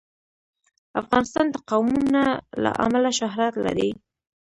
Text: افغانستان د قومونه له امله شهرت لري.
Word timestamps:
افغانستان 1.01 1.45
د 1.51 1.55
قومونه 1.69 2.23
له 2.63 2.71
امله 2.85 3.09
شهرت 3.19 3.53
لري. 3.65 3.91